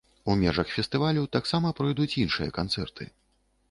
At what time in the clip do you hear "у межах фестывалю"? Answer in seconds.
0.31-1.27